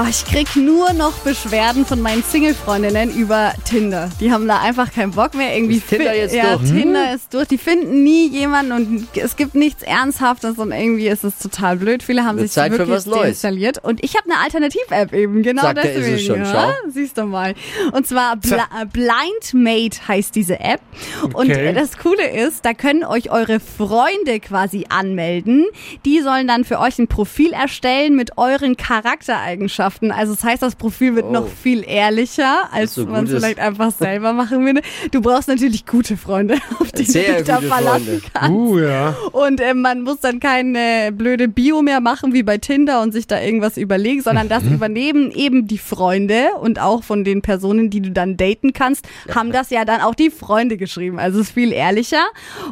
Oh, 0.00 0.06
ich 0.08 0.24
krieg 0.26 0.54
nur 0.54 0.92
noch 0.92 1.10
Beschwerden 1.24 1.84
von 1.84 2.00
meinen 2.00 2.22
Single-Freundinnen 2.22 3.10
über 3.16 3.52
Tinder. 3.64 4.08
Die 4.20 4.30
haben 4.30 4.46
da 4.46 4.60
einfach 4.60 4.92
keinen 4.92 5.10
Bock 5.10 5.34
mehr. 5.34 5.56
Irgendwie 5.56 5.78
Ist 5.78 5.88
Tinder 5.88 6.14
jetzt 6.14 6.32
ja, 6.36 6.54
durch? 6.56 6.70
Tinder 6.70 7.14
ist 7.14 7.34
durch. 7.34 7.48
Die 7.48 7.58
finden 7.58 8.04
nie 8.04 8.28
jemanden 8.28 8.70
und 8.70 9.08
es 9.16 9.34
gibt 9.34 9.56
nichts 9.56 9.82
Ernsthaftes 9.82 10.56
und 10.58 10.70
irgendwie 10.70 11.08
ist 11.08 11.24
es 11.24 11.40
total 11.40 11.78
blöd. 11.78 12.04
Viele 12.04 12.24
haben 12.24 12.36
Wird 12.36 12.46
sich 12.46 12.54
Zeit 12.54 12.74
für 12.74 12.86
wirklich 12.86 13.12
deinstalliert. 13.12 13.82
Und 13.82 14.04
ich 14.04 14.14
habe 14.16 14.30
eine 14.30 14.38
Alternativ-App 14.40 15.12
eben, 15.12 15.42
genau 15.42 15.62
Sagt 15.62 15.78
er, 15.78 15.84
ist 15.90 15.96
deswegen. 15.96 16.14
es 16.14 16.24
schon, 16.24 16.38
ja? 16.42 16.74
schau. 16.84 16.90
Siehst 16.92 17.18
du 17.18 17.24
mal. 17.24 17.54
Und 17.90 18.06
zwar 18.06 18.36
Bla 18.36 18.68
Blind 18.92 19.52
Mate 19.52 19.98
heißt 20.06 20.32
diese 20.36 20.60
App. 20.60 20.80
Und 21.24 21.34
Okay. 21.50 21.72
das 21.72 21.98
Coole 21.98 22.30
ist, 22.30 22.64
da 22.64 22.72
können 22.72 23.02
euch 23.02 23.32
eure 23.32 23.58
Freunde 23.58 24.38
quasi 24.38 24.84
anmelden. 24.90 25.66
Die 26.04 26.20
sollen 26.20 26.46
dann 26.46 26.62
für 26.64 26.78
euch 26.78 27.00
ein 27.00 27.08
Profil 27.08 27.52
erstellen 27.52 28.14
mit 28.14 28.38
euren 28.38 28.76
Charaktereigenschaften. 28.76 29.87
Also 30.10 30.34
das 30.34 30.44
heißt, 30.44 30.62
das 30.62 30.74
Profil 30.76 31.14
wird 31.16 31.26
Oh. 31.28 31.32
noch 31.32 31.48
viel 31.48 31.84
ehrlicher, 31.86 32.68
als 32.72 32.94
so 32.94 33.04
man 33.06 33.24
es 33.26 33.30
vielleicht 33.32 33.58
einfach 33.58 33.90
selber 33.92 34.32
machen 34.32 34.64
würde. 34.64 34.82
Du 35.10 35.20
brauchst 35.20 35.48
natürlich 35.48 35.84
gute 35.86 36.16
Freunde, 36.16 36.56
auf 36.80 36.92
die 36.92 37.04
Sehr 37.04 37.24
du 37.32 37.34
dich 37.38 37.46
da 37.46 37.60
verlassen 37.60 38.06
Freunde. 38.06 38.22
kannst. 38.32 38.50
Uh, 38.50 38.78
ja. 38.78 39.16
Und 39.32 39.60
äh, 39.60 39.74
man 39.74 40.02
muss 40.02 40.20
dann 40.20 40.40
keine 40.40 41.12
blöde 41.12 41.48
Bio 41.48 41.82
mehr 41.82 42.00
machen 42.00 42.32
wie 42.32 42.42
bei 42.42 42.58
Tinder 42.58 43.02
und 43.02 43.12
sich 43.12 43.26
da 43.26 43.40
irgendwas 43.40 43.76
überlegen, 43.76 44.22
sondern 44.22 44.48
das 44.48 44.62
übernehmen 44.64 45.30
eben 45.32 45.66
die 45.66 45.78
Freunde 45.78 46.48
und 46.60 46.80
auch 46.80 47.02
von 47.02 47.24
den 47.24 47.42
Personen, 47.42 47.90
die 47.90 48.00
du 48.00 48.10
dann 48.10 48.36
daten 48.36 48.72
kannst, 48.72 49.06
haben 49.34 49.52
das 49.52 49.70
ja 49.70 49.84
dann 49.84 50.00
auch 50.00 50.14
die 50.14 50.30
Freunde 50.30 50.76
geschrieben. 50.76 51.18
Also 51.18 51.40
es 51.40 51.48
ist 51.48 51.54
viel 51.54 51.72
ehrlicher. 51.72 52.24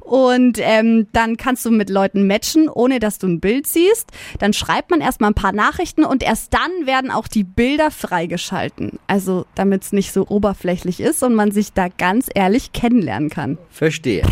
Und 0.00 0.58
ähm, 0.60 1.06
dann 1.12 1.36
kannst 1.36 1.64
du 1.64 1.70
mit 1.70 1.90
Leuten 1.90 2.26
matchen, 2.26 2.68
ohne 2.68 2.98
dass 3.00 3.18
du 3.18 3.26
ein 3.26 3.40
Bild 3.40 3.66
siehst. 3.66 4.10
Dann 4.38 4.52
schreibt 4.52 4.90
man 4.90 5.00
erstmal 5.00 5.30
ein 5.30 5.34
paar 5.34 5.52
Nachrichten 5.52 6.04
und 6.04 6.22
erst 6.22 6.54
dann 6.54 6.86
werden 6.86 6.93
auch 7.10 7.28
die 7.28 7.44
Bilder 7.44 7.90
freigeschalten. 7.90 8.98
Also 9.06 9.46
damit 9.54 9.82
es 9.84 9.92
nicht 9.92 10.12
so 10.12 10.26
oberflächlich 10.28 11.00
ist 11.00 11.22
und 11.22 11.34
man 11.34 11.50
sich 11.50 11.72
da 11.72 11.88
ganz 11.88 12.28
ehrlich 12.34 12.72
kennenlernen 12.72 13.30
kann. 13.30 13.58
Verstehe. 13.70 14.22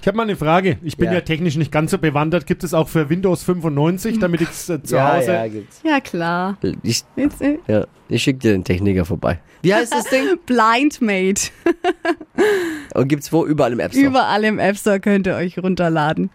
Ich 0.00 0.06
habe 0.06 0.16
mal 0.16 0.24
eine 0.24 0.36
Frage. 0.36 0.78
Ich 0.82 0.96
bin 0.96 1.06
Ja. 1.06 1.14
ja. 1.14 1.20
technisch 1.20 1.56
nicht 1.56 1.72
ganz 1.72 1.90
so 1.90 1.98
bewandert. 1.98 2.46
Gibt 2.46 2.64
es 2.64 2.74
auch 2.74 2.88
für 2.88 3.08
Windows 3.08 3.42
95, 3.44 4.18
damit 4.18 4.40
ich 4.42 4.50
es 4.50 4.68
äh, 4.68 4.82
zu 4.82 4.96
ja, 4.96 5.14
Hause. 5.16 5.32
ja, 5.32 5.48
gibt's. 5.48 5.80
Ja, 5.84 6.00
klar. 6.00 6.58
Ich, 6.82 7.04
äh, 7.16 7.58
ja, 7.66 7.86
ich 8.08 8.22
schicke 8.22 8.38
dir 8.40 8.52
den 8.52 8.64
Techniker 8.64 9.04
vorbei. 9.04 9.40
Wie 9.62 9.72
heißt 9.74 9.92
das 9.92 10.04
Ding? 10.04 10.24
Blind 10.46 11.00
Mate. 11.00 11.50
Und 12.94 13.08
gibt's 13.08 13.32
wo? 13.32 13.46
Überall 13.46 13.72
im 13.72 13.80
App 13.80 13.92
Store. 13.92 14.06
Überall 14.06 14.44
im 14.44 14.58
App 14.58 14.76
Store 14.76 15.00
könnt 15.00 15.26
ihr 15.26 15.36
euch 15.36 15.58
runterladen. 15.58 16.30